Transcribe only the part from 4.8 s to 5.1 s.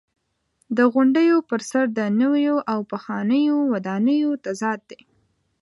دی.